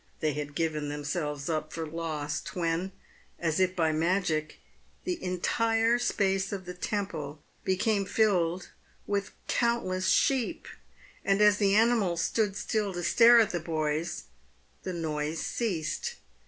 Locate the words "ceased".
15.45-16.15